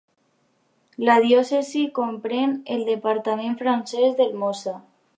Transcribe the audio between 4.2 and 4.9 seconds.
del Mosa.